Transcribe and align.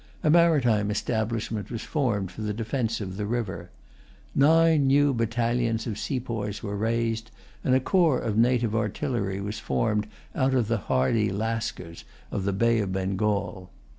A 0.23 0.31
maritime 0.31 0.89
establishment 0.89 1.69
was 1.69 1.83
formed 1.83 2.31
for 2.31 2.41
the 2.41 2.55
defence 2.55 3.01
of 3.01 3.17
the 3.17 3.25
river. 3.27 3.69
Nine 4.33 4.87
new 4.87 5.13
battalions 5.13 5.85
of 5.85 5.99
sepoys 5.99 6.63
were 6.63 6.75
raised, 6.75 7.29
and 7.63 7.75
a 7.75 7.79
corps 7.79 8.17
of 8.19 8.35
native 8.35 8.75
artillery 8.75 9.39
was 9.39 9.59
formed 9.59 10.07
out 10.33 10.55
of 10.55 10.69
the 10.69 10.77
hardy 10.89 11.31
Lascars 11.31 12.03
of 12.31 12.45
the 12.45 12.53
Bay 12.65 12.79
of 12.79 12.91
Bengal. 12.91 13.69